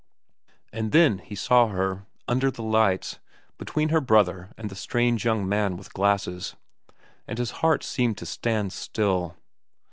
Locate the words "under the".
2.27-2.63